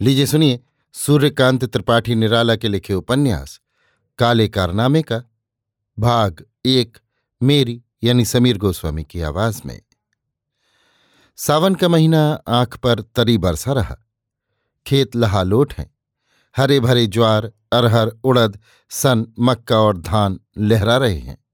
लीजिए 0.00 0.26
सुनिए, 0.26 0.60
सूर्यकांत 0.92 1.64
त्रिपाठी 1.64 2.14
निराला 2.14 2.56
के 2.56 2.68
लिखे 2.68 2.94
उपन्यास, 2.94 3.60
काले 4.18 4.48
कारनामे 4.48 5.02
का, 5.02 5.22
भाग 5.98 6.44
एक, 6.66 6.98
मेरी 7.42 7.82
यानी 8.02 8.24
समीर 8.24 8.58
गोस्वामी 8.58 9.04
की 9.04 9.20
आवाज़ 9.20 9.62
में। 9.66 9.82
सावन 11.36 11.74
का 11.74 11.88
महीना 11.88 12.42
आँख 12.48 12.76
पर 12.76 13.00
तरी 13.00 13.38
बरसा 13.38 13.72
रहा। 13.72 13.96
खेत 14.86 15.16
लहालोट 15.16 15.74
हैं। 15.74 15.94
हरे 16.56 16.80
भरे 16.80 17.06
ज्वार, 17.06 17.52
अरहर, 17.72 18.08
उड़द, 18.24 18.60
सन, 18.88 19.26
मक्का 19.38 19.78
और 19.78 19.98
धान 19.98 20.40
लहरा 20.58 20.96
रहे 20.96 21.18
हैं। 21.18 21.44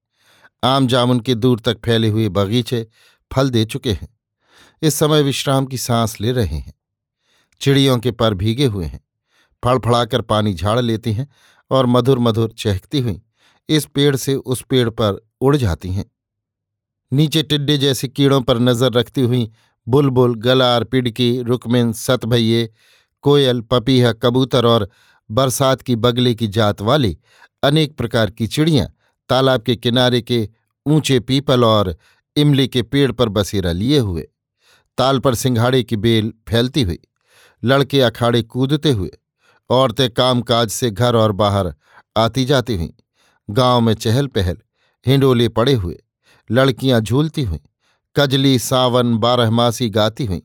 आम 0.65 0.87
जामुन 0.87 1.21
के 1.21 1.35
दूर 1.35 1.61
तक 1.61 1.79
फैले 1.85 2.09
हुए 2.09 2.29
बगीचे 2.29 2.89
फल 3.33 3.51
दे 3.51 3.65
चुके 3.65 3.93
हैं। 3.93 4.19
इस 4.83 4.95
समय 4.95 5.23
विश्राम 5.23 5.67
की 5.67 5.79
सांस 5.79 6.21
ले 6.21 6.33
रहे 6.33 6.57
हैं। 6.57 6.84
चिड़ियों 7.61 7.99
के 7.99 8.11
पर 8.11 8.35
भीगे 8.35 8.67
हुए 8.67 8.85
हैं। 8.85 9.01
फड़फड़ाकर 9.63 10.21
पानी 10.23 10.55
झाड़ 10.55 10.81
लेती 10.81 11.13
हैं 11.13 11.29
और 11.71 11.87
मधुर 11.87 12.19
मधुर 12.19 12.53
चहकती 12.59 13.01
हुई 13.01 13.21
इस 13.69 13.85
पेड़ 13.85 14.17
से 14.17 14.35
उस 14.35 14.63
पेड़ 14.63 14.89
पर 14.91 15.21
उड़ 15.41 15.57
जाती 15.57 15.93
हैं। 15.93 16.05
नीचे 17.13 17.43
टिड्डे 17.43 17.77
जैसे 17.79 18.09
कीड़ों 18.09 18.41
पर 18.41 18.59
नज़र 18.59 18.93
रखती 18.93 19.21
हुई 19.21 19.51
बुलबुल, 19.87 20.35
गलार, 20.35 20.85
पिड़की, 20.85 21.43
रुकमिन, 21.43 21.93
सतभैये, 21.93 22.69
कोयल, 23.25 23.61
पपीहा, 23.61 24.13
कबूतर 24.13 24.67
और 24.67 24.89
बरसात 25.31 25.83
की 25.83 25.97
बगले 25.97 26.35
की 26.35 26.49
जात 26.49 26.81
वाली 26.83 27.17
अनेक 27.63 27.97
प्रकार 27.97 28.31
की 28.31 28.47
चिड़ियाँ 28.47 28.87
तालाब 29.29 29.63
के 29.63 29.77
किनारे 29.77 30.21
के 30.23 30.49
ऊँचे 30.87 31.19
पीपल 31.21 31.65
और 31.65 31.97
इमली 32.37 32.69
के 32.69 32.83
पेड़ 32.83 33.11
पर 33.13 33.29
बसेरा 33.29 33.73
लिए 33.73 33.99
हुए। 33.99 34.29
ताल 34.99 35.19
पर 35.19 35.35
सिंघाड़े 35.35 35.83
की 35.83 35.97
बेल 35.97 36.33
फैलती 36.49 36.83
हुई 36.83 36.99
लड़के 37.65 38.01
अखाड़े 38.01 38.43
कूदते 38.43 38.91
हुए 38.93 39.11
औरतें 39.71 40.09
कामकाज 40.11 40.69
से 40.69 40.91
घर 40.91 41.17
और 41.17 41.33
बाहर 41.33 41.75
आती 42.17 42.45
जाती 42.45 42.77
हुई। 42.77 42.93
गाँव 43.49 43.81
में 43.81 43.95
चहल 43.95 44.27
पहल 44.27 44.57
हिंडोले 45.07 45.49
पड़े 45.49 45.73
हुए, 45.75 46.03
लड़कियाँ 46.51 47.01
झूलती 47.01 47.43
हुई, 47.45 47.61
कजली, 48.17 48.59
सावन, 48.59 49.17
बारहमासी 49.19 49.89
गाती 49.91 50.27
हुई। 50.27 50.43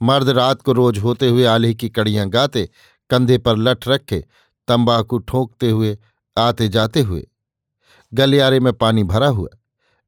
मर्द 0.00 0.28
रात 0.28 0.62
को 0.62 0.72
रोज 0.72 0.98
होते 0.98 1.28
हुए 1.28 1.44
आल्हे 1.44 1.74
की 1.74 1.88
कड़ियाँ 1.88 2.28
गाते, 2.28 2.68
कंधे 3.10 3.38
पर 3.38 3.56
लठ 3.56 3.88
रखे, 3.88 4.24
तंबाकू 4.68 5.18
ठोंकते 5.18 5.70
हुए 5.70 5.98
आते 6.36 6.68
जाते 6.68 7.00
हुए। 7.00 7.26
गलियारे 8.12 8.60
में 8.60 8.72
पानी 8.72 9.04
भरा 9.04 9.28
हुआ, 9.28 9.48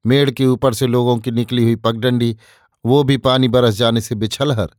मेड़ 0.06 0.30
के 0.30 0.46
ऊपर 0.46 0.74
से 0.74 0.86
लोगों 0.86 1.18
की 1.18 1.30
निकली 1.30 1.64
हुई 1.64 1.76
पगडंडी, 1.76 2.36
वो 2.84 3.02
भी 3.04 3.16
पानी 3.16 3.48
बरस 3.48 3.74
जाने 3.74 4.00
से 4.00 4.14
बिछलहर। 4.14 4.70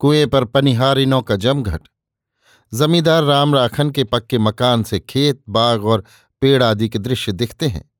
कुएँ 0.00 0.26
पर 0.26 0.44
पनिहारिनों 0.44 1.22
का 1.22 1.36
जमघट 1.36 1.80
जमींदार 2.74 3.22
राम 3.22 3.54
राखन 3.54 3.90
के 3.90 4.04
पक्के 4.04 4.38
मकान 4.38 4.82
से 4.82 5.00
खेत, 5.00 5.42
बाग 5.48 5.84
और 5.84 6.04
पेड़ 6.40 6.62
आदि 6.62 6.88
के 6.88 6.98
दृश्य 6.98 7.32
दिखते 7.32 7.66
हैं। 7.66 7.90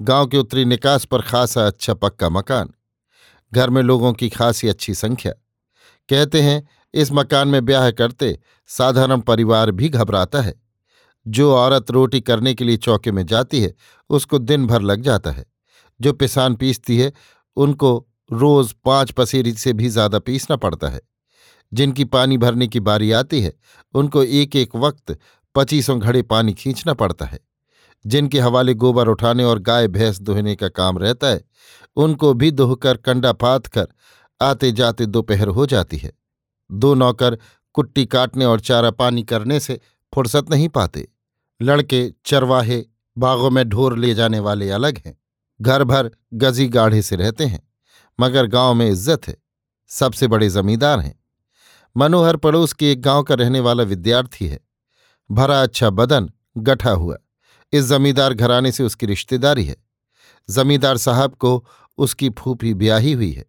गाँव 0.00 0.26
के 0.26 0.38
उत्तरी 0.38 0.64
निकास 0.64 1.04
पर 1.04 1.22
खासा 1.22 1.66
अच्छा 1.66 1.94
पक्का 1.94 2.28
मकान। 2.28 2.70
घर 3.54 3.70
में 3.70 3.82
लोगों 3.82 4.12
की 4.12 4.28
खासी 4.28 4.68
अच्छी 4.68 4.94
संख्या। 4.94 5.32
कहते 6.08 6.42
हैं, 6.42 6.68
इस 6.94 7.12
मकान 7.12 7.48
में 7.48 7.64
ब्याह 7.64 7.90
करते 7.90 8.38
साधारण 8.66 9.20
परिवार 9.20 9.70
भी 9.70 9.88
घबराता 9.88 10.40
है। 10.40 10.62
जो 11.28 11.54
औरत 11.54 11.90
रोटी 11.90 12.20
करने 12.20 12.54
के 12.54 12.64
लिए 12.64 12.76
चौके 12.76 13.12
में 13.12 13.26
जाती 13.26 13.60
है, 13.60 13.74
उसको 14.10 14.38
दिन 14.38 14.66
भर 14.66 14.82
लग 14.82 15.02
जाता 15.02 15.30
है। 15.30 15.46
जो 16.00 16.12
पिसान 16.12 16.54
पीसती 16.54 16.98
है, 16.98 17.12
उनको 17.56 18.08
रोज 18.32 18.72
पाँच 18.84 19.10
पसेरी 19.10 19.52
से 19.52 19.72
भी 19.72 19.88
ज़्यादा 19.88 20.18
पीसना 20.18 20.56
पड़ता 20.56 20.88
है। 20.88 21.00
जिनकी 21.72 22.04
पानी 22.04 22.38
भरने 22.38 22.66
की 22.66 22.80
बारी 22.80 23.10
आती 23.12 23.40
है, 23.40 23.52
उनको 23.94 24.22
एक 24.22 24.56
एक 24.56 24.76
वक्त 24.76 25.16
पच्चीसों 25.54 26.00
घड़े 26.00 26.22
पानी 26.22 26.52
खींचना 26.52 26.94
पड़ता 26.94 27.26
है। 27.26 27.38
जिनके 28.04 28.40
हवाले 28.40 28.74
गोबर 28.74 29.08
उठाने 29.08 29.44
और 29.44 29.58
गाय 29.58 29.88
भैंस 29.88 30.20
दोहने 30.20 30.54
का 30.54 30.68
काम 30.68 30.98
रहता 30.98 31.26
है, 31.26 31.44
उनको 31.96 32.34
भी 32.34 32.50
दोहकर 32.50 32.96
कंडा 32.96 33.32
पात 33.32 33.66
कर 33.66 33.88
आते 34.40 34.72
जाते 34.72 35.06
दोपहर 35.06 35.48
हो 35.48 35.66
जाती 35.66 35.96
है। 35.96 36.12
दो 36.70 36.94
नौकर 36.94 37.38
कुट्टी 37.74 38.04
काटने 38.06 38.44
और 38.44 38.60
चारा 38.60 38.90
पानी 38.90 39.22
करने 39.22 39.60
से 39.60 39.80
फुर्सत 40.12 40.50
नहीं 40.50 40.68
पाते। 40.68 41.08
लड़के 41.60 42.08
चरवाहे 42.24 42.84
बागों 43.16 43.50
में 43.50 43.68
ढोर 43.68 43.98
ले 43.98 44.14
जाने 44.14 44.38
वाले 44.38 44.70
अलग 44.70 45.00
हैं। 45.06 45.16
घर 45.60 45.84
भर 45.84 46.10
गजी 46.34 46.68
गाढ़े 46.68 47.02
से 47.02 47.16
रहते 47.16 47.44
हैं, 47.44 47.60
मगर 48.18 48.46
गाँव 48.46 48.74
में 48.74 48.88
इज़्ज़त 48.88 49.28
है। 49.28 49.36
सबसे 49.90 50.26
बड़े 50.26 50.48
जमींदार 50.48 51.00
हैं। 51.00 51.21
मनोहर 51.96 52.36
पड़ोस 52.36 52.72
के 52.72 52.90
एक 52.92 53.02
गाँव 53.02 53.22
का 53.22 53.34
रहने 53.34 53.60
वाला 53.60 53.82
विद्यार्थी 53.82 54.46
है। 54.46 54.60
भरा 55.30 55.62
अच्छा 55.62 55.90
बदन, 55.90 56.30
गठा 56.58 56.90
हुआ। 56.90 57.16
इस 57.72 57.84
जमींदार 57.84 58.34
घराने 58.34 58.72
से 58.72 58.84
उसकी 58.84 59.06
रिश्तेदारी 59.06 59.64
है। 59.64 59.76
जमींदार 60.48 60.96
साहब 60.96 61.34
को 61.34 61.64
उसकी 61.98 62.30
फूफी 62.30 62.74
ब्याही 62.74 63.12
हुई 63.12 63.30
है। 63.32 63.44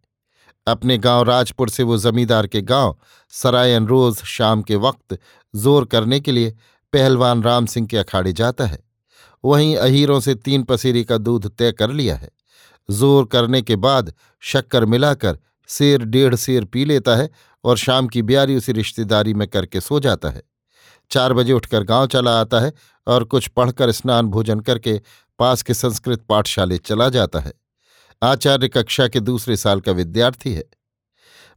अपने 0.68 0.98
गाँव 0.98 1.24
राजपुर 1.24 1.70
से 1.70 1.84
वो 1.84 1.98
जमींदार 1.98 2.48
के 2.48 2.62
गाँव 2.62 2.96
सरायन 3.34 3.88
रोज 3.88 4.24
शाम 4.26 4.62
के 4.62 4.76
वक्त 4.76 5.18
ज़ोर 5.54 5.86
करने 5.86 6.20
के 6.20 6.32
लिए 6.32 6.56
पहलवान 6.94 7.44
राम 7.44 7.66
सिंह 7.66 7.88
के 7.88 7.98
अखाड़े 7.98 8.34
जाता 8.34 8.66
है। 8.66 8.84
वहीं 9.44 9.76
अहीरों 9.78 10.20
से 10.20 10.36
तीन 10.36 10.64
पसेरी 10.64 11.04
का 11.04 11.18
दूध 11.18 11.48
तय 11.58 11.72
कर 11.72 11.92
लिया 11.92 12.16
है। 12.16 12.30
ज़ोर 12.90 13.26
करने 13.26 13.62
के 13.62 13.76
बाद 13.76 14.14
शक्कर 14.42 14.86
मिलाकर 14.86 15.38
शेर 15.78 16.04
डेढ़ 16.04 16.36
शेर 16.36 16.66
पी 16.66 16.86
लेता 16.86 17.16
है 17.16 17.30
और 17.64 17.78
शाम 17.78 18.08
की 18.08 18.22
ब्यारी 18.22 18.56
उसी 18.56 18.72
रिश्तेदारी 18.72 19.34
में 19.34 19.48
करके 19.48 19.82
सो 19.82 20.00
जाता 20.00 20.30
है। 20.30 20.42
चार 21.12 21.34
बजे 21.34 21.54
उठकर 21.54 21.84
गाँव 21.84 22.08
चला 22.08 22.42
आता 22.42 22.60
है 22.60 22.74
और 23.08 23.24
कुछ 23.24 23.48
पढ़कर 23.48 23.92
स्नान 23.92 24.28
भोजन 24.28 24.60
करके 24.60 25.02
पास 25.40 25.62
के 25.62 25.74
संस्कृत 25.74 26.22
पाठशाले 26.22 26.78
चला 26.78 27.10
जाता 27.10 27.40
है। 27.40 27.54
आचार्य 28.24 28.68
कक्षा 28.68 29.08
के 29.08 29.20
दूसरे 29.20 29.58
साल 29.58 29.80
का 29.80 29.92
विद्यार्थी 29.92 30.54
है। 30.54 30.64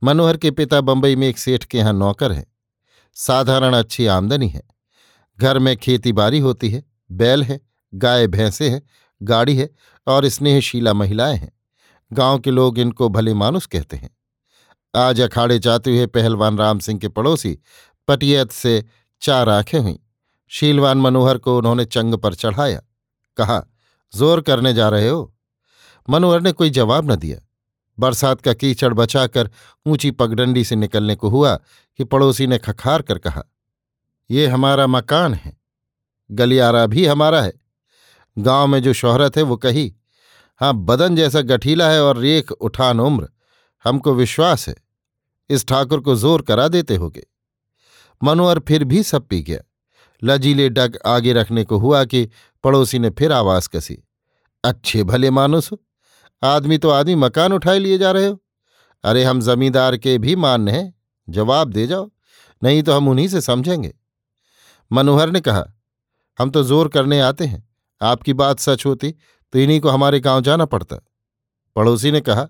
मनोहर 0.02 0.36
के 0.36 0.50
पिता 0.50 0.80
बंबई 0.80 1.16
में 1.16 1.28
एक 1.28 1.38
सेठ 1.38 1.64
के 1.64 1.78
यहाँ 1.78 1.92
नौकर 1.92 2.32
हैं। 2.32 2.46
साधारण 3.14 3.74
अच्छी 3.74 4.06
आमदनी 4.06 4.48
है। 4.48 4.62
घर 5.38 5.58
में 5.58 5.76
खेती 5.76 6.12
बाड़ी 6.12 6.38
होती 6.38 6.70
है, 6.70 6.84
बैल 7.12 7.42
है, 7.42 7.60
गाय, 7.94 8.26
भैंसे 8.26 8.68
हैं, 8.70 8.82
गाड़ी 9.22 9.56
है 9.56 9.70
और 10.06 10.28
स्नेहशीला 10.28 10.92
महिलाएँ 10.92 11.36
हैं। 11.36 11.55
गाँव 12.10 12.38
के 12.38 12.50
लोग 12.50 12.78
इनको 12.78 13.08
भले 13.08 13.34
मानुस 13.34 13.66
कहते 13.66 13.96
हैं। 13.96 14.10
आज 14.94 15.20
अखाड़े 15.20 15.58
जाते 15.58 15.90
हुए 15.90 16.06
पहलवान 16.06 16.58
राम 16.58 16.78
सिंह 16.78 16.98
के 16.98 17.08
पड़ोसी 17.08 17.58
पटियत 18.08 18.52
से 18.52 18.84
चार 19.22 19.48
आँखें 19.48 19.78
हुईं। 19.78 19.96
शीलवान 20.50 20.98
मनोहर 20.98 21.38
को 21.38 21.56
उन्होंने 21.58 21.84
चंग 21.84 22.14
पर 22.14 22.34
चढ़ाया। 22.34 22.80
कहा, 23.36 23.62
ज़ोर 24.12 24.40
करने 24.40 24.72
जा 24.74 24.88
रहे 24.88 25.08
हो? 25.08 25.34
मनोहर 26.08 26.40
ने 26.40 26.52
कोई 26.52 26.70
जवाब 26.70 27.10
न 27.12 27.16
दिया। 27.16 27.38
बरसात 27.98 28.40
का 28.40 28.52
कीचड़ 28.52 28.92
बचाकर 28.94 29.50
ऊँची 29.86 30.10
पगडंडी 30.10 30.64
से 30.64 30.76
निकलने 30.76 31.14
को 31.14 31.28
हुआ 31.28 31.54
कि 31.98 32.04
पड़ोसी 32.04 32.46
ने 32.46 32.58
खखार 32.58 33.02
कर 33.02 33.18
कहा, 33.18 33.42
ये 34.30 34.46
हमारा 34.46 34.86
मकान 34.86 35.34
है। 35.34 35.56
गलियारा 36.30 36.86
भी 36.86 37.06
हमारा 37.06 37.40
है। 37.42 37.52
गाँव 38.36 38.66
में 38.66 38.82
जो 38.82 38.92
शोहरत 38.92 39.36
है 39.36 39.42
वो 39.42 39.56
कही 39.56 39.92
हाँ 40.60 40.74
बदन 40.74 41.16
जैसा 41.16 41.40
गठीला 41.40 41.90
है 41.90 42.02
और 42.04 42.18
रेख 42.18 42.52
उठान 42.52 43.00
उम्र। 43.00 43.28
हमको 43.84 44.14
विश्वास 44.14 44.68
है। 44.68 44.74
इस 45.50 45.66
ठाकुर 45.66 46.00
को 46.00 46.14
ज़ोर 46.16 46.42
करा 46.42 46.68
देते 46.68 46.96
होगे। 46.96 47.26
मनोहर 48.22 48.58
फिर 48.58 48.84
भी 48.84 49.02
सब 49.02 49.26
पी 49.26 49.42
गया। 49.42 49.58
लजीले 50.24 50.68
डग 50.68 50.98
आगे 51.06 51.32
रखने 51.32 51.64
को 51.64 51.78
हुआ 51.78 52.04
कि 52.04 52.28
पड़ोसी 52.64 52.98
ने 52.98 53.10
फिर 53.10 53.32
आवाज़ 53.32 53.68
कसी। 53.68 53.98
अच्छे 54.64 55.04
भले 55.04 55.30
मानुस 55.30 55.70
आदमी 56.42 56.78
तो 56.78 56.90
आदमी 56.90 57.14
मकान 57.14 57.52
उठाए 57.52 57.78
लिए 57.78 57.98
जा 57.98 58.10
रहे 58.10 58.26
हो। 58.26 58.42
अरे, 59.04 59.24
हम 59.24 59.40
जमींदार 59.40 59.96
के 59.96 60.18
भी 60.18 60.36
मान्य 60.36 60.72
हैं। 60.72 60.94
जवाब 61.28 61.72
दे 61.72 61.86
जाओ। 61.86 62.10
नहीं 62.62 62.82
तो 62.82 62.92
हम 62.92 63.08
उन्हीं 63.08 63.28
से 63.28 63.40
समझेंगे। 63.40 63.94
मनोहर 64.92 65.30
ने 65.30 65.40
कहा, 65.40 65.64
हम 66.38 66.50
तो 66.50 66.62
ज़ोर 66.62 66.88
करने 66.88 67.20
आते 67.20 67.44
हैं। 67.44 67.68
आपकी 68.02 68.32
बात 68.32 68.58
सच 68.58 68.86
होती। 68.86 69.14
तो 69.56 69.60
इन्हीं 69.60 69.80
को 69.80 69.88
हमारे 69.88 70.18
गाँव 70.20 70.40
जाना 70.40 70.64
पड़ता 70.64 70.96
पड़ोसी 71.76 72.10
ने 72.10 72.20
कहा, 72.20 72.46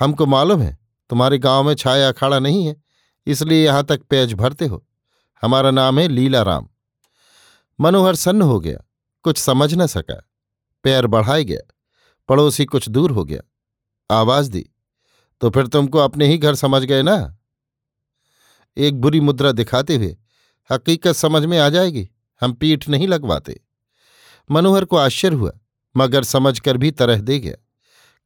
हमको 0.00 0.26
मालूम 0.26 0.62
है, 0.62 0.78
तुम्हारे 1.10 1.38
गाँव 1.38 1.64
में 1.64 1.74
छाया 1.74 2.08
अखाड़ा 2.08 2.38
नहीं 2.38 2.64
है, 2.66 2.76
इसलिए 3.26 3.64
यहाँ 3.64 3.84
तक 3.84 4.02
पैज 4.02 4.32
भरते 4.32 4.66
हो। 4.66 4.86
हमारा 5.42 5.70
नाम 5.70 5.98
है 5.98 6.06
लीला 6.08 6.42
राम 6.42 6.68
मनोहर 7.78 8.14
सन्न 8.14 8.42
हो 8.42 8.58
गया, 8.60 8.78
कुछ 9.24 9.38
समझ 9.38 9.74
न 9.74 9.86
सका। 9.86 10.18
पैर 10.84 11.06
बढ़ाए 11.06 11.44
गया, 11.44 11.60
पड़ोसी 12.28 12.64
कुछ 12.64 12.88
दूर 12.88 13.10
हो 13.10 13.24
गया। 13.24 13.42
आवाज़ 14.10 14.50
दी 14.50 14.66
तो 15.40 15.50
फिर 15.50 15.66
तुमको 15.66 15.98
अपने 15.98 16.26
ही 16.26 16.38
घर 16.38 16.54
समझ 16.54 16.82
गए 16.82 17.02
ना? 17.02 17.38
एक 18.76 19.00
बुरी 19.00 19.20
मुद्रा 19.20 19.52
दिखाते 19.52 19.96
हुए, 19.96 20.16
हकीकत 20.70 21.12
समझ 21.12 21.44
में 21.44 21.58
आ 21.58 21.68
जाएगी, 21.68 22.10
हम 22.42 22.52
पीठ 22.52 22.88
नहीं 22.88 23.08
लगवाते। 23.08 23.60
मनोहर 24.50 24.84
को 24.84 24.96
आश्चर्य 24.96 25.36
हुआ 25.36 25.52
मगर 25.96 26.24
समझकर 26.24 26.76
भी 26.76 26.90
तरह 26.90 27.20
दे 27.20 27.38
गया। 27.38 27.66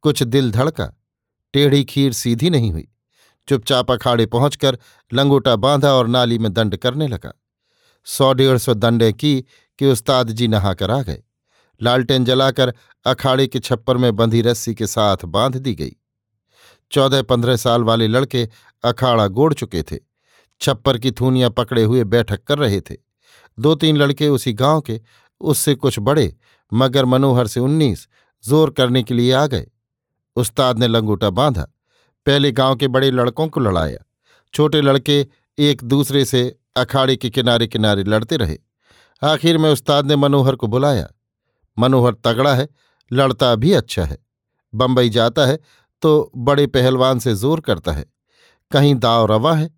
कुछ 0.01 0.23
दिल 0.23 0.51
धड़का। 0.51 1.01
टेढ़ी 1.53 1.83
खीर 1.83 2.13
सीधी 2.13 2.49
नहीं 2.49 2.71
हुई। 2.71 2.91
चुपचाप 3.47 3.91
अखाड़े 3.91 4.25
पहुंचकर 4.25 4.79
लंगोटा 5.13 5.55
बांधा 5.55 5.93
और 5.93 6.07
नाली 6.07 6.37
में 6.37 6.53
दंड 6.53 6.77
करने 6.77 7.07
लगा। 7.07 7.33
सौ 8.05 8.33
डेढ़ 8.33 8.57
सौ 8.57 8.73
दंडे 8.73 9.13
की 9.13 9.45
कि 9.79 9.85
उस्ताद 9.85 10.31
जी 10.31 10.47
नहाकर 10.47 10.91
आ 10.91 11.01
गए। 11.01 11.23
लालटेन 11.81 12.25
जलाकर 12.25 12.73
अखाड़े 13.05 13.47
के 13.47 13.59
छप्पर 13.59 13.97
में 13.97 14.15
बंधी 14.15 14.41
रस्सी 14.41 14.75
के 14.75 14.87
साथ 14.87 15.17
बाँध 15.25 15.57
दी 15.57 15.75
गई। 15.75 15.91
चौदह 16.91 17.21
पंद्रह 17.21 17.55
साल 17.55 17.83
वाले 17.83 18.07
लड़के 18.07 18.49
अखाड़ा 18.83 19.27
गोड़ 19.27 19.53
चुके 19.53 19.83
थे। 19.83 19.97
छप्पर 20.61 20.97
की 20.97 21.11
थूनियाँ 21.11 21.49
पकड़े 21.49 21.83
हुए 21.83 22.03
बैठक 22.03 22.43
कर 22.43 22.57
रहे 22.57 22.81
थे। 22.81 22.95
दो 23.59 23.75
तीन 23.75 23.97
लड़के 23.97 24.27
उसी 24.29 24.53
गाँव 24.53 24.81
के, 24.81 25.01
उससे 25.41 25.75
कुछ 25.75 25.99
बड़े 25.99 26.35
मगर 26.75 27.05
मनोहर 27.05 27.47
से 27.47 27.59
उन्नीस 27.59 28.07
ज़ोर 28.43 28.69
करने 28.69 29.03
के 29.03 29.13
लिए 29.13 29.31
आ 29.33 29.45
गए। 29.47 29.67
उस्ताद 30.35 30.79
ने 30.79 30.87
लंगूटा 30.87 31.29
बांधा। 31.31 31.63
पहले 32.25 32.51
गाँव 32.51 32.75
के 32.75 32.87
बड़े 32.87 33.11
लड़कों 33.11 33.47
को 33.47 33.59
लड़ाया। 33.59 34.03
छोटे 34.53 34.81
लड़के 34.81 35.25
एक 35.57 35.83
दूसरे 35.83 36.23
से 36.25 36.43
अखाड़े 36.77 37.15
के 37.15 37.29
किनारे 37.29 37.67
किनारे 37.67 38.03
लड़ते 38.03 38.37
रहे। 38.37 38.57
आखिर 39.21 39.57
में 39.57 39.69
उस्ताद 39.71 40.05
ने 40.05 40.15
मनोहर 40.15 40.55
को 40.55 40.67
बुलाया। 40.67 41.07
मनोहर 41.77 42.13
तगड़ा 42.23 42.53
है, 42.53 42.67
लड़ता 43.11 43.53
भी 43.55 43.71
अच्छा 43.73 44.03
है। 44.03 44.17
बंबई 44.73 45.09
जाता 45.09 45.45
है 45.45 45.59
तो 46.01 46.31
बड़े 46.37 46.65
पहलवान 46.67 47.19
से 47.19 47.33
ज़ोर 47.35 47.59
करता 47.59 47.91
है। 47.91 48.05
कहीं 48.71 48.95
दाव 48.95 49.25
रवा 49.25 49.53
है, 49.55 49.69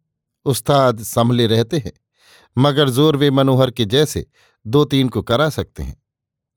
उस्ताद 0.45 1.01
संभले 1.03 1.47
रहते 1.47 1.77
हैं। 1.77 1.91
मगर 2.57 2.89
ज़ोर 2.89 3.15
वे 3.17 3.29
मनोहर 3.31 3.71
के 3.71 3.85
जैसे 3.85 4.25
दो 4.65 4.83
तीन 4.85 5.09
को 5.09 5.21
करा 5.21 5.49
सकते 5.49 5.83
हैं। 5.83 5.95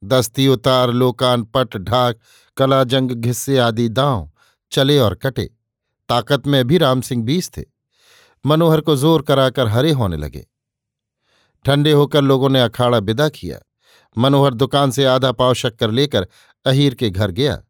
दस्ती 0.05 0.49
उतार, 0.49 0.91
लोकान 0.91 1.43
पट 1.43 1.77
ढाक, 1.77 2.19
कला 2.57 2.85
जंग 2.85 3.11
घिस्से 3.11 3.59
आदि 3.59 3.89
दांव 3.89 4.31
चले 4.73 4.99
और 4.99 5.15
कटे। 5.15 5.45
ताकत 6.09 6.47
में 6.47 6.67
भी 6.67 6.79
राम 6.79 7.01
सिंह 7.01 7.25
बीस 7.25 7.51
थे। 7.57 7.65
मनोहर 8.45 8.81
को 8.81 8.97
ज़ोर 8.97 9.23
कराकर 9.23 9.69
हरे 9.69 9.91
होने 9.91 10.17
लगे। 10.17 10.47
ठंडे 11.65 11.93
होकर 11.93 12.23
लोगों 12.23 12.49
ने 12.49 12.61
अखाड़ा 12.61 12.99
विदा 12.99 13.29
किया। 13.29 13.59
मनोहर 14.17 14.55
दुकान 14.55 14.91
से 14.91 15.05
आधा 15.05 15.33
पाव 15.33 15.55
शक्कर 15.55 15.91
लेकर 15.91 16.27
अहीर 16.67 16.95
के 16.95 17.11
घर 17.11 17.31
गया। 17.31 17.63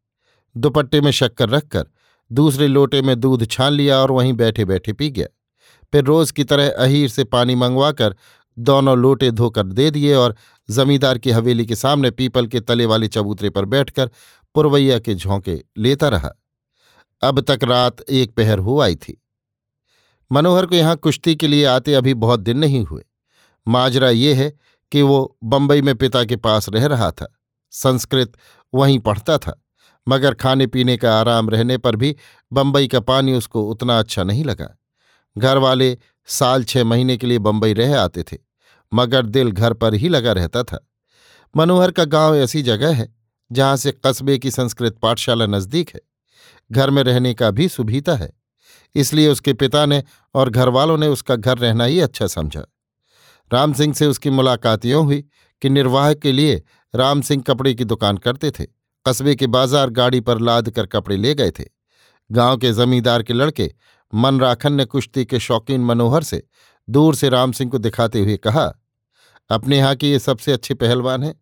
दुपट्टे 0.57 1.01
में 1.01 1.11
शक्कर 1.11 1.49
रखकर 1.49 1.87
दूसरे 2.33 2.67
लोटे 2.67 3.03
में 3.03 3.21
दूध 3.21 3.47
छान 3.51 3.73
लिया 3.73 3.99
और 3.99 4.11
वहीं 4.11 4.33
बैठे 4.33 4.65
बैठे 4.65 4.93
पी 4.93 5.11
गया। 5.11 5.27
फिर 5.93 6.05
रोज 6.05 6.31
की 6.31 6.45
तरह 6.45 6.71
अहीर 6.71 7.09
से 7.09 7.25
पानी 7.25 7.55
मंगवाकर 7.55 8.17
दोनों 8.59 8.99
लोटे 8.99 9.31
धोकर 9.31 9.63
दे 9.63 9.91
दिए 9.91 10.15
और 10.15 10.37
जमींदार 10.71 11.19
की 11.19 11.31
हवेली 11.31 11.67
के 11.67 11.77
सामने 11.77 12.11
पीपल 12.11 12.47
के 12.47 12.61
तले 12.61 12.87
वाले 12.87 13.09
चबूतरे 13.09 13.51
पर 13.51 13.65
बैठकर 13.65 14.11
पुरवैया 14.55 14.99
के 14.99 15.15
झोंके 15.15 15.59
लेता 15.79 16.09
रहा। 16.09 16.31
अब 17.23 17.41
तक 17.41 17.65
रात 17.65 18.01
एक 18.11 18.35
पहर 18.35 18.59
हो 18.59 18.81
आई 18.81 18.97
थी। 18.97 19.21
मनोहर 20.31 20.67
को 20.67 20.77
यहाँ 20.77 20.97
कुश्ती 20.97 21.35
के 21.37 21.49
लिए 21.49 21.65
आते 21.65 21.95
अभी 21.95 22.15
बहुत 22.15 22.41
दिन 22.41 22.59
नहीं 22.59 22.85
हुए। 22.85 23.05
माजरा 23.67 24.11
ये 24.11 24.35
है 24.35 24.53
कि 24.93 25.03
वो 25.03 25.37
बंबई 25.45 25.83
में 25.83 25.95
पिता 25.95 26.25
के 26.25 26.37
पास 26.37 26.69
रह 26.69 26.87
रहा 26.87 27.11
था। 27.11 27.27
संस्कृत 27.73 28.33
वहीं 28.75 28.99
पढ़ता 28.99 29.39
था, 29.39 29.61
मगर 30.07 30.35
खाने 30.35 30.67
पीने 30.67 30.97
का 30.97 31.19
आराम 31.21 31.51
रहने 31.51 31.79
पर 31.79 31.97
भी 31.97 32.17
बंबई 32.53 32.89
का 32.89 33.01
पानी 33.01 33.33
उसको 33.33 33.63
उतना 33.65 33.99
अच्छा 33.99 34.23
नहीं 34.23 34.45
लगा। 34.45 34.69
घर 35.39 35.59
वाले 35.59 35.97
साल 36.29 36.65
छह 36.65 36.85
महीने 36.85 37.17
के 37.17 37.27
लिए 37.27 37.39
बंबई 37.39 37.73
रह 37.73 37.99
आते 38.01 38.23
थे। 38.23 38.50
मगर 38.93 39.27
दिल 39.27 39.51
घर 39.51 39.73
पर 39.73 39.95
ही 39.95 40.09
लगा 40.09 40.33
रहता 40.33 40.63
था। 40.63 40.87
मनोहर 41.55 41.91
का 41.91 42.05
गाँव 42.07 42.37
ऐसी 42.37 42.63
जगह 42.63 42.95
है, 42.95 43.09
जहाँ 43.51 43.77
से 43.77 43.93
कस्बे 44.07 44.39
की 44.39 44.51
संस्कृत 44.51 44.99
पाठशाला 45.03 45.47
नज़दीक 45.47 45.91
है। 45.95 46.01
घर 46.71 46.91
में 46.91 47.03
रहने 47.03 47.35
का 47.35 47.51
भी 47.51 47.69
सुभीता 47.69 48.15
है, 48.15 48.33
इसलिए 48.95 49.29
उसके 49.29 49.53
पिता 49.53 49.85
ने 49.87 50.03
और 50.35 50.51
घरवालों 50.51 50.97
ने 50.99 51.07
उसका 51.09 51.37
घर 51.37 51.59
रहना 51.59 51.85
ही 51.85 52.01
अच्छा 52.01 52.27
समझा। 52.27 52.65
राम 53.51 53.73
सिंह 53.73 53.95
से 53.95 54.07
उसकी 54.07 54.31
मुलाकात 54.31 54.85
यों 54.85 55.05
हुई 55.05 55.25
कि 55.63 55.69
निर्वाह 55.69 56.13
के 56.15 56.33
लिए 56.33 56.63
राम 56.95 57.21
सिंह 57.21 57.43
कपड़े 57.43 57.75
की 57.75 57.85
दुकान 57.85 58.17
करते 58.17 58.51
थे। 58.51 58.65
कस्बे 59.07 59.35
के 59.35 59.47
बाज़ार 59.47 59.91
गाड़ी 59.91 60.21
पर 60.21 60.41
लाद 60.41 60.71
कर 60.71 60.87
कपड़े 60.87 61.17
ले 61.17 61.35
गए 61.35 61.51
थे। 61.51 61.65
गाँव 62.31 62.57
के 62.57 62.73
जमींदार 62.73 63.23
के 63.23 63.35
लड़के 63.35 63.71
मनराखन 64.13 64.73
ने 64.73 64.85
कुश्ती 64.85 65.25
के 65.25 65.39
शौकीन 65.41 65.85
मनोहर 65.85 66.23
से 66.23 66.43
दूर 66.89 67.15
से 67.15 67.29
राम 67.29 67.53
सिंह 67.53 67.71
को 67.71 67.79
दिखाते 67.79 68.21
हुए 68.21 68.37
कहा 68.37 68.73
अपने 69.51 69.79
यहाँ 69.79 69.95
के 69.97 70.11
ये 70.11 70.19
सबसे 70.19 70.53
अच्छे 70.53 70.75
पहलवान 70.75 71.23
हैं। 71.23 71.35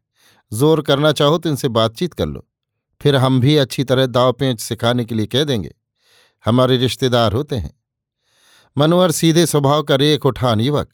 ज़ोर 0.53 0.81
करना 0.83 1.13
चाहो 1.13 1.39
तो 1.39 1.49
इनसे 1.49 1.69
बातचीत 1.71 2.15
कर 2.15 2.27
लो। 2.27 2.47
फिर 3.01 3.17
हम 3.17 3.41
भी 3.41 3.57
अच्छी 3.57 3.85
तरह 3.85 4.07
दाव 4.09 4.33
पेंच 4.33 4.61
सिखाने 4.61 5.05
के 5.05 5.15
लिए 5.15 5.27
कह 5.27 5.45
देंगे। 5.45 5.75
हमारे 6.45 6.77
रिश्तेदार 6.77 7.33
होते 7.33 7.57
हैं। 7.57 7.73
मनोहर 8.77 9.11
सीधे 9.13 9.45
स्वभाव 9.47 9.83
का 9.83 9.95
रेख 9.95 10.27
उठान 10.27 10.61
युवक, 10.61 10.89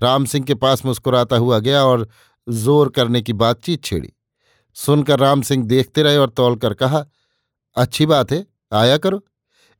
राम 0.00 0.24
सिंह 0.24 0.44
के 0.44 0.54
पास 0.56 0.84
मुस्कुराता 0.86 1.36
हुआ 1.36 1.58
गया 1.58 1.84
और 1.84 2.08
ज़ोर 2.46 2.88
करने 2.88 3.20
की 3.22 3.32
बातचीत 3.34 3.84
छेड़ी। 3.84 4.12
सुनकर 4.76 5.18
राम 5.18 5.42
सिंह 5.42 5.64
देखते 5.66 6.02
रहे 6.02 6.16
और 6.16 6.30
तोल 6.30 6.56
कर 6.56 6.74
कहा, 6.74 7.04
अच्छी 7.76 8.06
बात 8.06 8.32
है, 8.32 8.44
आया 8.72 8.96
करो। 8.98 9.22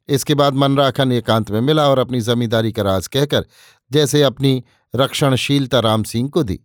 इसके 0.08 0.35
बाद 0.35 0.55
मनराखन 0.55 1.12
एकांत 1.12 1.50
में 1.50 1.61
मिला 1.61 1.88
और 1.88 1.99
अपनी 1.99 2.20
जमींदारी 2.20 2.73
का 2.73 2.82
राज 2.82 3.06
कहकर 3.06 3.44
जैसे 3.90 4.23
अपनी 4.23 4.62
रक्षणशीलता 4.94 5.81
राम 5.81 6.02
सिंह 6.05 6.29
को 6.29 6.43
दी। 6.43 6.58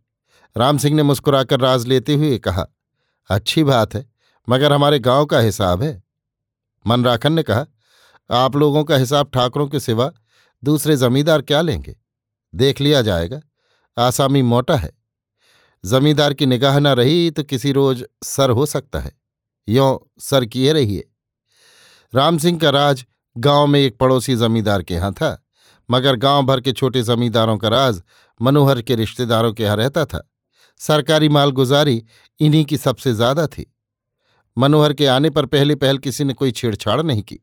राम 0.56 0.78
सिंह 0.78 0.96
ने 0.96 1.04
मुस्कुराकर 1.04 1.60
राज 1.60 1.86
लेते 1.88 2.16
हुए 2.16 2.38
कहा, 2.38 2.66
अच्छी 3.30 3.64
बात 3.64 3.96
है, 3.96 4.06
मगर 4.48 4.74
हमारे 4.74 5.00
गाँव 5.00 5.26
का 5.26 5.40
हिसाब 5.40 5.84
है। 5.84 6.02
मनराखन 6.86 7.34
ने 7.34 7.44
कहा, 7.44 7.66
आप 8.30 8.56
लोगों 8.56 8.84
का 8.84 8.96
हिसाब 8.96 9.30
ठाकरों 9.34 9.68
के 9.68 9.80
सिवा 9.80 10.12
दूसरे 10.64 10.96
जमींदार 10.98 11.42
क्या 11.42 11.62
लेंगे? 11.62 11.96
देख 12.54 12.82
लिया 12.82 13.02
जाएगा, 13.02 13.42
आसामी 13.98 14.42
मोटा 14.42 14.76
है। 14.76 14.92
जमींदार 15.84 16.34
की 16.34 16.46
निगाह 16.46 16.80
न 16.80 16.88
रही 16.88 17.32
तो 17.32 17.44
किसी 17.44 17.72
रोज 17.72 18.04
सर 18.24 18.50
हो 18.50 18.66
सकता 18.66 19.00
है। 19.00 19.12
यों 19.68 19.98
सर 20.20 20.46
किए 20.46 20.74
रहिए। 20.74 21.10
राम 22.14 22.38
सिंह 22.38 22.60
का 22.60 22.70
राज 22.70 23.06
गाँव 23.36 23.68
में 23.68 23.80
एक 23.80 23.98
पड़ोसी 23.98 24.36
जमींदार 24.36 24.84
के 24.84 24.94
यहाँ 24.94 25.12
था, 25.14 25.38
मगर 25.90 26.16
गाँव 26.16 26.46
भर 26.46 26.62
के 26.62 26.72
छोटे 26.72 27.02
जमींदारों 27.04 27.58
का 27.58 27.68
राज 27.68 28.02
मनोहर 28.40 28.82
के 28.82 28.96
रिश्तेदारों 28.96 29.52
के 29.54 29.64
यहाँ 29.64 29.78
रहता 29.78 30.06
था। 30.06 30.28
सरकारी 30.82 31.30
मालगुजारी 31.30 32.04
इन्हीं 32.40 32.66
की 32.66 32.78
सबसे 32.78 33.14
ज़्यादा 33.14 33.48
थी। 33.48 33.74
मनोहर 34.58 34.94
के 34.94 35.06
आने 35.06 35.30
पर 35.30 35.46
पहले 35.46 35.76
पहल 35.76 35.98
किसी 35.98 36.24
ने 36.24 36.34
कोई 36.34 36.52
छेड़छाड़ 36.52 37.02
नहीं 37.02 37.22
की। 37.24 37.40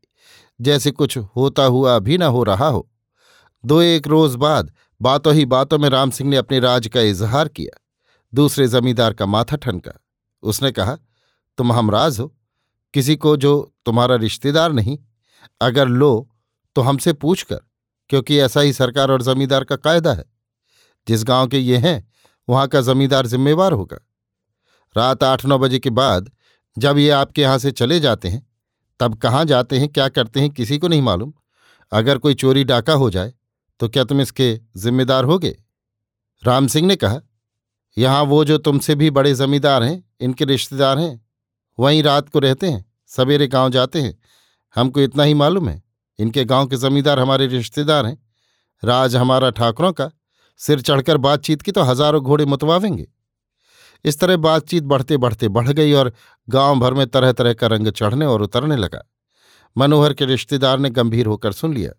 जैसे 0.60 0.90
कुछ 0.90 1.16
होता 1.18 1.62
हुआ 1.62 1.98
भी 1.98 2.18
न 2.18 2.22
हो 2.22 2.42
रहा 2.42 2.68
हो। 2.68 2.88
दो 3.64 3.80
एक 3.82 4.06
रोज 4.06 4.34
बाद 4.34 4.72
बातों 5.00 5.34
ही 5.34 5.44
बातों 5.46 5.78
में 5.78 5.88
राम 5.88 6.10
सिंह 6.10 6.30
ने 6.30 6.36
अपने 6.36 6.58
राज 6.60 6.88
का 6.88 7.00
इजहार 7.00 7.48
किया। 7.48 7.80
दूसरे 8.32 8.66
जमींदार 8.68 9.12
का 9.12 9.26
माथा 9.26 9.56
ठनका। 9.56 9.92
उसने 10.42 10.72
कहा, 10.72 10.96
तुम 11.58 11.72
हमराज 11.72 12.18
हो। 12.20 12.34
किसी 12.94 13.16
को 13.16 13.36
जो 13.36 13.72
तुम्हारा 13.86 14.16
रिश्तेदार 14.16 14.72
नहीं, 14.72 14.98
अगर 15.60 15.88
लो 15.88 16.28
तो 16.76 16.82
हमसे 16.82 17.12
पूछ 17.12 17.42
कर 17.42 17.60
क्योंकि 18.10 18.38
ऐसा 18.38 18.60
ही 18.60 18.72
सरकार 18.72 19.10
और 19.10 19.22
जमींदार 19.22 19.64
का 19.64 19.76
कायदा 19.76 20.12
है। 20.12 20.24
जिस 21.06 21.24
गाँव 21.24 21.48
के 21.48 21.58
ये 21.58 21.76
हैं 21.76 22.09
वहाँ 22.48 22.66
का 22.68 22.80
जमींदार 22.80 23.26
जिम्मेवार 23.26 23.72
होगा। 23.72 23.98
रात 24.96 25.24
आठ 25.24 25.44
नौ 25.44 25.58
बजे 25.58 25.78
के 25.78 25.90
बाद 25.92 26.30
जब 26.76 26.98
ये 26.98 27.10
आपके 27.10 27.42
यहाँ 27.42 27.58
से 27.58 27.70
चले 27.72 27.98
जाते 28.00 28.28
हैं, 28.28 28.46
तब 29.00 29.14
कहाँ 29.14 29.44
जाते 29.44 29.78
हैं, 29.78 29.88
क्या 29.88 30.08
करते 30.08 30.40
हैं, 30.40 30.50
किसी 30.50 30.78
को 30.78 30.88
नहीं 30.88 31.02
मालूम। 31.02 31.32
अगर 31.92 32.18
कोई 32.18 32.34
चोरी 32.34 32.64
डाका 32.64 32.92
हो 32.94 33.10
जाए 33.10 33.32
तो 33.80 33.88
क्या 33.88 34.04
तुम 34.04 34.20
इसके 34.20 34.54
जिम्मेदार 34.76 35.24
होगे? 35.24 35.50
राम 36.42 36.66
सिंह 36.66 36.86
ने 36.86 36.96
कहा, 36.96 37.20
यहाँ 37.96 38.22
वो 38.22 38.44
जो 38.44 38.58
तुमसे 38.58 38.94
भी 38.94 39.10
बड़े 39.10 39.34
जमींदार 39.34 39.82
हैं, 39.82 40.04
इनके 40.20 40.44
रिश्तेदार 40.44 40.98
हैं, 40.98 41.20
वहीं 41.78 42.02
रात 42.02 42.28
को 42.28 42.38
रहते 42.38 42.70
हैं, 42.70 42.84
सवेरे 43.06 43.46
गाँव 43.46 43.70
जाते 43.70 44.00
हैं। 44.00 44.18
हमको 44.76 45.00
इतना 45.00 45.22
ही 45.22 45.34
मालूम 45.34 45.68
है, 45.68 45.82
इनके 46.18 46.44
गाँव 46.44 46.66
के 46.66 46.76
जमींदार 46.76 47.20
हमारे 47.20 47.46
रिश्तेदार 47.46 48.06
हैं। 48.06 48.16
राज 48.82 49.16
हमारा 49.16 49.50
ठाकुरों 49.50 49.92
का 49.92 50.10
सिर 50.60 50.80
चढ़कर 50.80 51.16
बातचीत 51.16 51.62
की 51.62 51.72
तो 51.72 51.82
हज़ारों 51.82 52.22
घोड़े 52.22 52.44
मुतवावेंगे। 52.44 53.06
इस 54.04 54.18
तरह 54.20 54.36
बातचीत 54.36 54.84
बढ़ते 54.84 55.16
बढ़ते 55.16 55.48
बढ़ 55.48 55.68
गई 55.68 55.92
और 55.92 56.12
गाँव 56.48 56.80
भर 56.80 56.94
में 56.94 57.06
तरह 57.06 57.32
तरह 57.32 57.52
का 57.52 57.66
रंग 57.66 57.88
चढ़ने 57.88 58.26
और 58.26 58.42
उतरने 58.42 58.76
लगा। 58.76 59.02
मनोहर 59.76 60.12
के 60.12 60.24
रिश्तेदार 60.24 60.78
ने 60.78 60.90
गंभीर 60.90 61.26
होकर 61.26 61.52
सुन 61.52 61.74
लिया। 61.74 61.92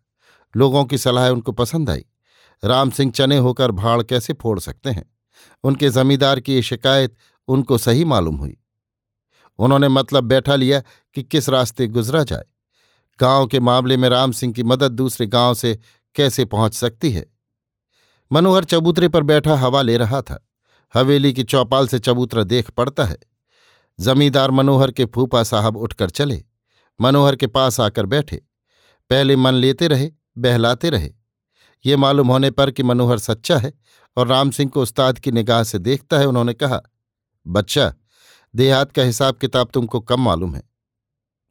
लोगों 0.55 0.85
की 0.85 0.97
सलाह 0.97 1.29
उनको 1.29 1.51
पसंद 1.51 1.89
आई। 1.89 2.05
राम 2.63 2.89
सिंह 2.89 3.11
चने 3.11 3.37
होकर 3.37 3.71
भाड़ 3.71 4.01
कैसे 4.03 4.33
फोड़ 4.33 4.59
सकते 4.59 4.89
हैं? 4.89 5.05
उनके 5.63 5.89
जमींदार 5.89 6.39
की 6.39 6.53
ये 6.53 6.61
शिकायत 6.61 7.15
उनको 7.47 7.77
सही 7.77 8.05
मालूम 8.05 8.35
हुई। 8.35 8.57
उन्होंने 9.59 9.87
मतलब 9.87 10.23
बैठा 10.23 10.55
लिया 10.55 10.81
कि 11.15 11.23
किस 11.23 11.49
रास्ते 11.49 11.87
गुजरा 11.87 12.23
जाए। 12.23 12.45
गाँव 13.19 13.47
के 13.47 13.59
मामले 13.59 13.97
में 13.97 14.09
राम 14.09 14.31
सिंह 14.31 14.53
की 14.53 14.63
मदद 14.63 14.91
दूसरे 14.91 15.27
गाँव 15.27 15.53
से 15.53 15.77
कैसे 16.15 16.45
पहुँच 16.45 16.73
सकती 16.73 17.11
है? 17.11 17.30
मनोहर 18.33 18.63
चबूतरे 18.63 19.07
पर 19.07 19.23
बैठा 19.23 19.55
हवा 19.55 19.81
ले 19.81 19.97
रहा 19.97 20.21
था। 20.21 20.47
हवेली 20.93 21.33
की 21.33 21.43
चौपाल 21.43 21.88
से 21.88 22.00
चबूतरा 22.00 22.43
देख 22.43 22.69
पड़ता 22.69 23.05
है। 23.05 23.17
जमींदार 24.00 24.51
मनोहर 24.51 24.91
के 24.91 25.05
फूफा 25.05 25.43
साहब 25.43 25.77
उठकर 25.77 26.09
चले। 26.09 26.43
मनोहर 27.01 27.35
के 27.35 27.47
पास 27.47 27.79
आकर 27.79 28.05
बैठे। 28.05 28.41
पहले 29.09 29.35
मन 29.35 29.53
लेते 29.53 29.88
रहे, 29.88 30.11
बहलाते 30.38 30.89
रहे। 30.89 31.13
ये 31.85 31.95
मालूम 31.95 32.27
होने 32.27 32.51
पर 32.51 32.71
कि 32.71 32.83
मनोहर 32.83 33.19
सच्चा 33.19 33.57
है 33.57 33.73
और 34.17 34.27
राम 34.27 34.51
सिंह 34.51 34.69
को 34.69 34.81
उस्ताद 34.81 35.19
की 35.19 35.31
निगाह 35.31 35.63
से 35.63 35.79
देखता 35.79 36.19
है, 36.19 36.25
उन्होंने 36.25 36.53
कहा, 36.53 36.81
बच्चा, 37.47 37.93
देहात 38.55 38.91
का 38.91 39.01
हिसाब 39.01 39.35
किताब 39.35 39.69
तुमको 39.73 40.00
कम 40.00 40.21
मालूम 40.21 40.55
है। 40.55 40.63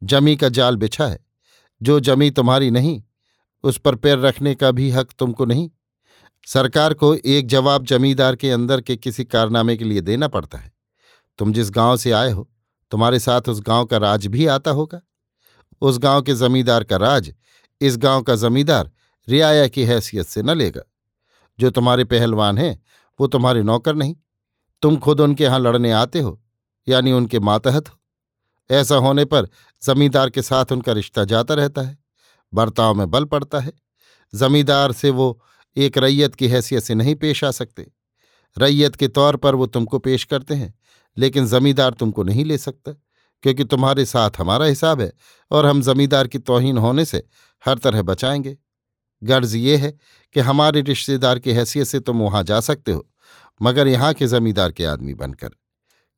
जमी 0.02 0.36
का 0.36 0.48
जाल 0.48 0.76
बिछा 0.76 1.06
है। 1.06 1.26
जो 1.82 2.00
जमी 2.00 2.30
तुम्हारी 2.30 2.70
नहीं, 2.70 3.02
उस 3.62 3.78
पर 3.78 3.94
पैर 3.94 4.18
रखने 4.18 4.54
का 4.54 4.70
भी 4.70 4.90
हक 4.90 5.08
तुमको 5.18 5.44
नहीं। 5.44 5.70
सरकार 6.46 6.94
को 6.94 7.14
एक 7.14 7.46
जवाब 7.46 7.84
जमींदार 7.84 8.36
के 8.36 8.50
अंदर 8.50 8.80
के 8.80 8.96
किसी 8.96 9.24
कारनामे 9.24 9.76
के 9.76 9.84
लिए 9.84 10.00
देना 10.00 10.28
पड़ता 10.28 10.58
है। 10.58 10.72
तुम 11.38 11.52
जिस 11.52 11.70
गाँव 11.70 11.96
से 11.96 12.12
आए 12.12 12.30
हो, 12.30 12.50
तुम्हारे 12.90 13.18
साथ 13.18 13.48
उस 13.48 13.60
गाँव 13.60 13.84
का 13.84 13.96
राज 13.96 14.26
भी 14.26 14.46
आता 14.46 14.70
होगा। 14.70 15.00
उस 15.80 15.98
गाँव 15.98 16.22
के 16.22 16.34
जमींदार 16.34 16.84
का 16.84 16.96
राज, 16.96 17.34
इस 17.80 17.96
गाँव 17.96 18.22
का 18.22 18.34
जमींदार 18.34 18.90
रियाया 19.28 19.68
की 19.68 19.84
हैसियत 19.84 20.26
से 20.26 20.42
न 20.42 20.50
लेगा। 20.50 20.82
जो 21.58 21.70
तुम्हारे 21.70 22.04
पहलवान 22.04 22.58
हैं, 22.58 22.82
वो 23.20 23.26
तुम्हारे 23.26 23.62
नौकर 23.62 23.94
नहीं। 23.94 24.16
तुम 24.82 24.96
खुद 24.96 25.20
उनके 25.20 25.44
यहाँ 25.44 25.58
लड़ने 25.60 25.92
आते 25.92 26.20
हो, 26.20 26.42
यानी 26.88 27.12
उनके 27.12 27.40
मातहत 27.40 27.88
हो। 27.88 27.96
ऐसा 28.70 28.94
होने 28.94 29.24
पर 29.24 29.48
जमींदार 29.82 30.30
के 30.30 30.42
साथ 30.42 30.72
उनका 30.72 30.92
रिश्ता 30.92 31.24
जाता 31.24 31.54
रहता 31.54 31.82
है, 31.82 31.98
बर्ताव 32.54 32.94
में 32.94 33.10
बल 33.10 33.24
पड़ता 33.24 33.60
है। 33.60 33.72
जमींदार 34.34 34.92
से 34.92 35.10
वो 35.10 35.42
एक 35.80 35.98
रैयत 35.98 36.34
की 36.34 36.48
हैसियत 36.48 36.82
से 36.82 36.94
नहीं 36.94 37.14
पेश 37.14 37.44
आ 37.44 37.50
सकते। 37.50 37.86
रैयत 38.58 38.96
के 38.96 39.08
तौर 39.08 39.36
पर 39.36 39.54
वो 39.54 39.66
तुमको 39.66 39.98
पेश 39.98 40.24
करते 40.24 40.54
हैं, 40.54 40.74
लेकिन 41.16 41.46
जमींदार 41.46 41.92
तुमको 41.92 42.22
नहीं 42.22 42.44
ले 42.44 42.58
सकता, 42.58 42.92
क्योंकि 43.42 43.64
तुम्हारे 43.64 44.04
साथ 44.04 44.30
हमारा 44.38 44.66
हिसाब 44.66 45.00
है 45.00 45.12
और 45.50 45.66
हम 45.66 45.82
जमींदार 45.82 46.26
की 46.26 46.38
तोहिन 46.38 46.78
होने 46.78 47.04
से 47.04 47.22
हर 47.64 47.78
तरह 47.78 48.02
बचाएँगे। 48.02 48.56
गर्ज 49.22 49.54
ये 49.54 49.76
है 49.76 49.98
कि 50.34 50.40
हमारे 50.40 50.80
रिश्तेदार 50.80 51.38
की 51.38 51.52
हैसियत 51.52 51.86
से 51.86 52.00
तुम 52.00 52.22
वहाँ 52.22 52.42
जा 52.42 52.60
सकते 52.60 52.92
हो, 52.92 53.06
मगर 53.62 53.88
यहाँ 53.88 54.12
के 54.14 54.26
जमींदार 54.26 54.72
के 54.72 54.84
आदमी 54.84 55.14
बनकर। 55.14 55.50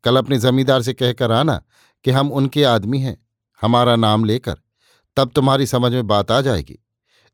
कल 0.05 0.17
अपने 0.17 0.39
जमींदार 0.39 0.83
से 0.83 0.93
कहकर 0.93 1.33
आना 1.33 1.63
कि 2.05 2.11
हम 2.11 2.33
उनके 2.33 2.65
आदमी 2.65 2.99
हैं, 2.99 3.17
हमारा 3.63 3.97
नाम 3.97 4.25
लेकर, 4.25 4.57
तब 5.17 5.31
तुम्हारी 5.35 5.67
समझ 5.67 5.93
में 5.93 6.07
बात 6.07 6.31
आ 6.31 6.41
जाएगी। 6.41 6.79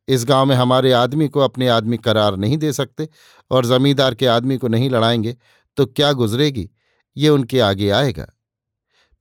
इस 0.09 0.25
गाँव 0.25 0.47
में 0.47 0.57
हमारे 0.57 0.93
आदमी 0.93 1.29
को 1.29 1.41
अपने 1.41 1.69
आदमी 1.69 1.97
करार 1.97 2.37
नहीं 2.37 2.59
दे 2.59 2.73
सकते 2.73 3.09
और 3.51 3.67
जमींदार 3.67 4.15
के 4.15 4.27
आदमी 4.27 4.59
को 4.59 4.69
नहीं 4.69 4.91
लड़ाएँगे 4.91 5.37
तो 5.77 5.87
क्या 5.87 6.13
गुजरेगी? 6.13 6.71
ये 7.17 7.29
उनके 7.29 7.61
आगे 7.61 7.91
आएगा। 7.91 8.27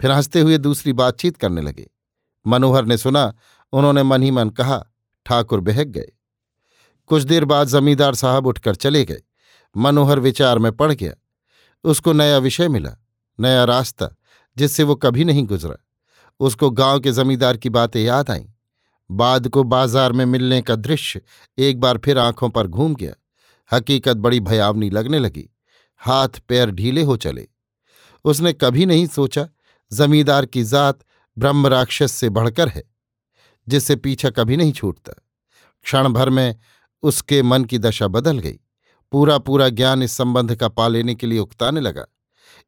फिर 0.01 0.12
हँसते 0.12 0.41
हुए 0.41 0.58
दूसरी 0.58 0.94
बातचीत 0.94 1.38
करने 1.38 1.62
लगे। 1.62 1.89
मनोहर 2.48 2.86
ने 2.86 2.98
सुना, 2.98 3.34
उन्होंने 3.72 4.03
मन 4.03 4.24
ही 4.24 4.32
मन 4.32 4.50
कहा, 4.50 4.86
ठाकुर 5.25 5.60
बहक 5.60 5.88
गए। 5.88 6.08
कुछ 7.08 7.24
देर 7.24 7.46
बाद 7.46 7.67
जमींदार 7.67 8.15
साहब 8.15 8.48
उठकर 8.48 8.75
चले 8.75 9.06
गए। 9.06 9.22
मनोहर 9.77 10.20
विचार 10.20 10.60
में 10.60 10.72
पड़ 10.72 10.91
गया। 10.91 11.13
उसको 11.84 12.13
नया 12.13 12.38
विषय 12.38 12.67
मिला, 12.67 12.91
नया 13.39 13.63
रास्ता, 13.63 14.10
जिससे 14.58 14.84
वो 14.84 14.96
कभी 14.96 15.25
नहीं 15.25 15.44
गुजरा। 15.44 15.75
उसको 16.39 16.70
गाँव 16.72 17.00
के 17.00 17.12
जमींदार 17.12 17.58
की 17.58 17.70
बातें 17.70 18.03
याद 18.03 18.32
आईं। 18.32 18.46
बाद 19.10 19.48
को 19.48 19.64
बाज़ार 19.64 20.12
में 20.12 20.26
मिलने 20.26 20.62
का 20.62 20.76
दृश्य 20.76 21.22
एक 21.58 21.80
बार 21.80 21.98
फिर 21.98 22.18
आँखों 22.18 22.50
पर 22.50 22.68
घूम 22.68 22.96
गया। 22.96 23.14
हकीकत 23.72 24.18
बड़ी 24.18 24.40
भयावनी 24.40 24.90
लगने 24.90 25.20
लगी। 25.20 25.50
हाथ 26.02 26.40
पैर 26.48 26.72
ढीले 26.72 27.04
हो 27.04 27.18
चले। 27.18 27.48
उसने 28.26 28.54
कभी 28.54 28.86
नहीं 28.86 29.08
सोचा, 29.08 29.48
जमींदार 29.92 30.46
की 30.46 30.64
जात 30.64 31.00
ब्रह्म 31.38 31.68
राक्षस 31.68 32.12
से 32.12 32.30
बढ़कर 32.30 32.68
है, 32.68 32.84
जिससे 33.68 33.96
पीछा 33.96 34.30
कभी 34.30 34.58
नहीं 34.58 34.72
छूटता। 34.72 35.14
क्षण 35.86 36.08
भर 36.10 36.30
में 36.30 36.56
उसके 37.04 37.42
मन 37.44 37.66
की 37.66 37.78
दशा 37.78 38.08
बदल 38.08 38.40
गई। 38.40 38.60
पूरा 39.12 39.38
पूरा 39.38 39.70
ज्ञान 39.70 40.04
इस 40.04 40.12
संबंध 40.12 40.56
का 40.56 40.68
पा 40.68 40.88
लेने 40.88 41.16
के 41.16 41.28
लिए 41.28 41.40
उकताने 41.40 41.82
लगा। 41.82 42.06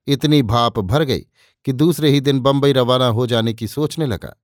इतनी 0.08 0.41
भाप 0.43 0.79
भर 0.79 1.03
गई 1.03 1.25
कि 1.65 1.74
दूसरे 1.74 2.10
ही 2.10 2.22
दिन 2.22 2.39
बंबई 2.39 2.74
रवाना 2.74 3.08
हो 3.08 3.27
जाने 3.27 3.53
की 3.53 3.67
सोचने 3.67 4.05
लगा। 4.05 4.36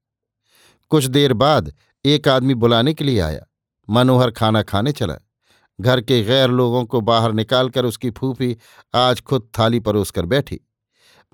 कुछ 0.90 1.06
देर 1.06 1.34
बाद 1.34 1.74
एक 2.06 2.28
आदमी 2.28 2.54
बुलाने 2.54 2.94
के 2.94 3.04
लिए 3.04 3.20
आया। 3.20 3.46
मनोहर 3.90 4.32
खाना 4.32 4.62
खाने 4.62 4.92
चला। 4.92 5.18
घर 5.82 6.02
के 6.02 6.24
गैर 6.24 6.50
लोगों 6.50 6.86
को 6.86 7.02
बाहर 7.02 7.32
निकालकर 7.34 7.86
उसकी 7.86 8.10
फूफी 8.10 8.58
आज 8.94 9.22
खुद 9.22 9.50
थाली 9.60 9.80
परोसकर 9.80 10.26
बैठी। 10.26 10.60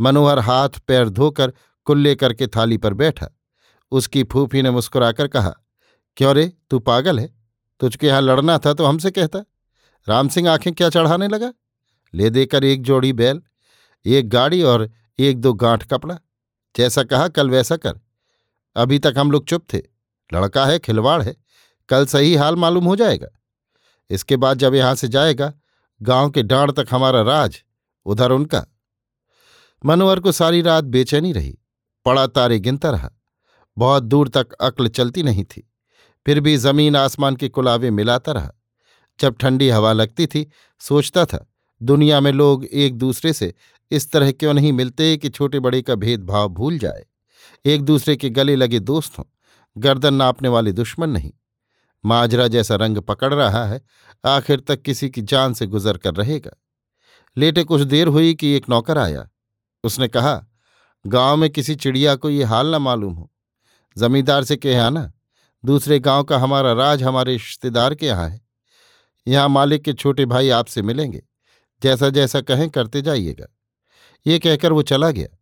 मनोहर 0.01 0.39
हाथ 0.39 0.69
पैर 0.69 1.09
धोकर 1.09 1.53
कुल्ले 1.85 2.15
करके 2.15 2.47
थाली 2.47 2.77
पर 2.77 2.93
बैठा। 2.93 3.27
उसकी 3.91 4.23
फूफी 4.23 4.61
ने 4.61 4.71
मुस्कुराकर 4.71 5.27
कहा, 5.27 5.53
क्यों 6.17 6.35
रे, 6.35 6.53
तू 6.69 6.79
पागल 6.79 7.19
है? 7.19 7.29
तुझके 7.79 8.07
यहाँ 8.07 8.21
लड़ना 8.21 8.57
था 8.57 8.73
तो 8.73 8.85
हमसे 8.85 9.11
कहता। 9.11 9.39
राम 10.09 10.27
सिंह 10.27 10.49
आँखें 10.49 10.73
क्या 10.73 10.89
चढ़ाने 10.89 11.27
लगा? 11.27 11.53
ले 12.13 12.29
देकर 12.29 12.63
एक 12.63 12.81
जोड़ी 12.81 13.13
बैल, 13.13 13.41
एक 14.05 14.29
गाड़ी 14.29 14.61
और 14.63 14.89
एक 15.19 15.41
दो 15.41 15.53
गांठ 15.53 15.83
कपड़ा। 15.83 16.19
जैसा 16.75 17.03
कहा, 17.03 17.27
कल 17.27 17.49
वैसा 17.49 17.77
कर। 17.77 17.99
अभी 18.75 18.99
तक 18.99 19.13
हम 19.17 19.31
लोग 19.31 19.45
चुप 19.45 19.65
थे। 19.73 19.81
लड़का 20.33 20.65
है, 20.65 20.79
खिलवाड़ 20.79 21.21
है। 21.21 21.35
कल 21.89 22.05
सही 22.05 22.35
हाल 22.35 22.55
मालूम 22.55 22.85
हो 22.85 22.95
जाएगा। 22.95 23.27
इसके 24.09 24.37
बाद 24.37 24.57
जब 24.57 24.75
यहाँ 24.75 24.95
से 24.95 25.07
जाएगा, 25.07 25.53
गाँव 26.01 26.29
के 26.29 26.43
डांड 26.43 26.71
तक 26.71 26.87
हमारा 26.91 27.21
राज, 27.21 27.63
उधर 28.05 28.31
उनका। 28.31 28.65
मनोहर 29.85 30.19
को 30.19 30.31
सारी 30.31 30.61
रात 30.61 30.83
बेचैनी 30.83 31.31
रही। 31.31 31.57
पड़ा 32.05 32.27
तारे 32.27 32.59
गिनता 32.59 32.89
रहा। 32.89 33.11
बहुत 33.77 34.03
दूर 34.03 34.27
तक 34.27 34.53
अक्ल 34.53 34.87
चलती 34.87 35.23
नहीं 35.23 35.43
थी। 35.43 35.73
फिर 36.25 36.39
भी 36.39 36.57
ज़मीन 36.57 36.95
आसमान 36.95 37.35
के 37.35 37.49
कुलावे 37.49 37.91
मिलाता 37.91 38.31
रहा। 38.31 38.51
जब 39.19 39.37
ठंडी 39.37 39.69
हवा 39.69 39.93
लगती 39.93 40.27
थी, 40.27 40.51
सोचता 40.79 41.25
था, 41.25 41.53
दुनिया 41.83 42.19
में 42.19 42.31
लोग 42.31 42.65
एक 42.65 42.97
दूसरे 42.97 43.33
से 43.33 43.53
इस 43.91 44.11
तरह 44.11 44.31
क्यों 44.31 44.53
नहीं 44.53 44.73
मिलते 44.73 45.17
कि 45.17 45.29
छोटे 45.29 45.59
बड़े 45.59 45.81
का 45.81 45.95
भेदभाव 45.95 46.49
भूल 46.49 46.79
जाए? 46.79 47.05
एक 47.65 47.81
दूसरे 47.81 48.15
के 48.15 48.29
गले 48.29 48.55
लगे 48.55 48.79
दोस्त 48.79 49.19
हों। 49.19 49.23
गर्दन 49.77 50.13
नापने 50.13 50.49
वाले 50.49 50.71
दुश्मन 50.71 51.09
नहीं। 51.09 51.31
माजरा 52.05 52.47
जैसा 52.47 52.75
रंग 52.75 52.97
पकड़ 52.97 53.33
रहा 53.33 53.65
है, 53.65 53.81
आखिर 54.25 54.59
तक 54.59 54.81
किसी 54.81 55.09
की 55.09 55.21
जान 55.21 55.53
से 55.53 55.67
गुजर 55.67 55.97
कर 55.97 56.13
रहेगा। 56.13 56.51
लेटे 57.37 57.63
कुछ 57.63 57.81
देर 57.81 58.07
हुई 58.07 58.33
कि 58.33 58.47
एक 58.47 58.69
नौकर 58.69 58.97
आया। 58.97 59.29
उसने 59.83 60.07
कहा, 60.07 60.45
गाँव 61.07 61.37
में 61.37 61.49
किसी 61.49 61.75
चिड़िया 61.75 62.15
को 62.15 62.29
ये 62.29 62.43
हाल 62.43 62.67
ना 62.67 62.79
मालूम 62.79 63.13
हो। 63.13 63.31
जमींदार 63.97 64.43
से 64.43 64.55
कहे 64.55 64.75
आना, 64.75 65.13
दूसरे 65.65 65.99
गाँव 65.99 66.23
का 66.23 66.37
हमारा 66.37 66.73
राज 66.73 67.03
हमारे 67.03 67.31
रिश्तेदार 67.31 67.95
के 67.95 68.05
यहाँ 68.05 68.29
है। 68.29 68.41
यहाँ 69.27 69.49
मालिक 69.49 69.81
के 69.81 69.93
छोटे 69.93 70.25
भाई 70.25 70.49
आपसे 70.49 70.81
मिलेंगे। 70.81 71.23
जैसा 71.83 72.09
जैसा 72.09 72.41
कहें 72.41 72.69
करते 72.69 73.01
जाइएगा। 73.01 73.45
ये 74.27 74.39
कहकर 74.39 74.71
वो 74.71 74.81
चला 74.81 75.11
गया। 75.11 75.37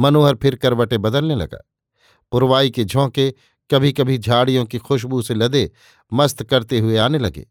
मनोहर 0.00 0.34
फिर 0.34 0.54
करवटें 0.54 1.00
बदलने 1.02 1.34
लगा। 1.34 1.58
पुरवाई 2.32 2.70
के 2.70 2.84
झोंके 2.84 3.30
कभी 3.70 3.92
कभी 3.92 4.18
झाड़ियों 4.18 4.64
की 4.64 4.78
खुशबू 4.78 5.22
से 5.22 5.34
लदे 5.34 5.70
मस्त 6.12 6.42
करते 6.42 6.78
हुए 6.78 6.96
आने 6.96 7.18
लगे। 7.18 7.46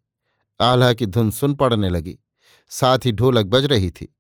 आल्हा 0.60 0.94
की 0.94 1.06
धुन 1.06 1.32
सुन 1.32 1.54
पड़ने 1.54 1.90
लगी। 1.90 2.18
साथ 2.70 3.06
ही 3.06 3.12
ढोलक 3.12 3.46
बज 3.46 3.66
रही 3.66 3.92
थी। 3.92 4.16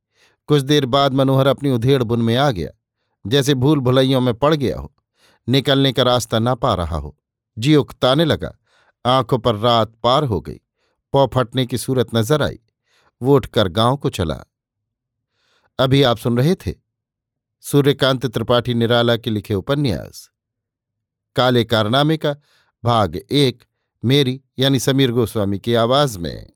कुछ 0.49 0.61
देर 0.61 0.85
बाद 0.85 1.13
मनोहर 1.13 1.47
अपनी 1.47 1.71
उधेड़ 1.71 2.03
बुन 2.03 2.21
में 2.21 2.35
आ 2.35 2.51
गया, 2.51 2.69
जैसे 3.25 3.53
भूल 3.53 3.79
भुलैयों 3.79 4.21
में 4.21 4.33
पड़ 4.33 4.53
गया 4.55 4.77
हो। 4.77 4.93
निकलने 5.47 5.91
का 5.91 6.03
रास्ता 6.03 6.39
ना 6.39 6.55
पा 6.55 6.73
रहा 6.73 6.97
हो। 6.97 7.17
जी 7.57 7.75
उकताने 7.75 8.25
लगा। 8.25 8.57
आँखों 9.05 9.39
पर 9.39 9.55
रात 9.55 9.93
पार 10.03 10.23
हो 10.23 10.41
गई। 10.41 10.59
पौ 11.13 11.27
फटने 11.27 11.65
की 11.65 11.77
सूरत 11.77 12.15
नज़र 12.15 12.43
आई। 12.43 12.59
वो 13.21 13.35
उठकर 13.35 13.67
गाँव 13.67 13.97
को 13.97 14.09
चला। 14.09 14.43
अभी 15.79 16.03
आप 16.03 16.17
सुन 16.17 16.37
रहे 16.37 16.55
थे? 16.55 16.86
सूर्यकांत 17.71 18.25
त्रिपाठी 18.25 18.73
निराला 18.73 19.17
के 19.17 19.29
लिखे 19.29 19.53
उपन्यास। 19.53 20.29
काले 21.35 21.63
कारनामे 21.63 22.17
का 22.17 22.35
भाग 22.83 23.15
एक, 23.31 23.63
मेरी 24.05 24.41
यानी 24.59 24.79
समीर 24.79 25.11
गोस्वामी 25.11 25.59
की 25.59 25.75
आवाज़ 25.75 26.19
में। 26.19 26.49